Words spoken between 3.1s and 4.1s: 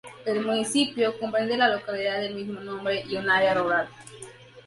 un área rural.